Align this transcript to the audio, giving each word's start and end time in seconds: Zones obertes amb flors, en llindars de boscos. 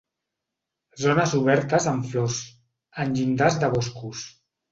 Zones 1.01 1.33
obertes 1.39 1.85
amb 1.91 2.09
flors, 2.13 2.39
en 3.05 3.13
llindars 3.19 3.59
de 3.65 3.73
boscos. 3.77 4.27